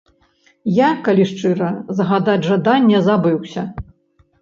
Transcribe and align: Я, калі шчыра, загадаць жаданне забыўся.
Я, 0.77 0.89
калі 1.09 1.27
шчыра, 1.33 1.69
загадаць 2.01 2.41
жаданне 2.51 3.07
забыўся. 3.13 3.71